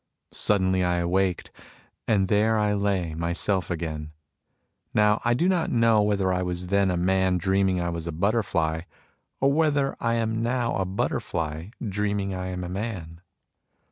[0.33, 1.51] Suddenly I awaked,
[2.07, 4.13] and there I lay, myself again.
[4.95, 8.11] Now I do not know whether I was then a man dreaming I was a
[8.11, 8.81] butterfly,
[9.39, 13.21] or whether I am now a butterfly dreaming I am a man.